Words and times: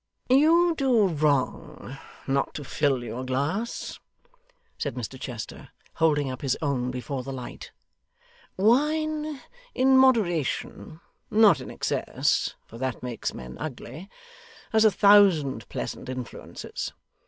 'You 0.31 0.73
do 0.75 1.09
wrong 1.09 1.99
not 2.25 2.55
to 2.55 2.63
fill 2.63 3.03
your 3.03 3.23
glass,' 3.23 3.99
said 4.79 4.95
Mr 4.95 5.19
Chester, 5.21 5.69
holding 5.97 6.31
up 6.31 6.41
his 6.41 6.57
own 6.59 6.89
before 6.89 7.21
the 7.21 7.31
light. 7.31 7.71
'Wine 8.57 9.41
in 9.75 9.95
moderation 9.95 11.01
not 11.29 11.61
in 11.61 11.69
excess, 11.69 12.55
for 12.65 12.79
that 12.79 13.03
makes 13.03 13.35
men 13.35 13.57
ugly 13.59 14.09
has 14.71 14.85
a 14.85 14.89
thousand 14.91 15.69
pleasant 15.69 16.09
influences. 16.09 16.93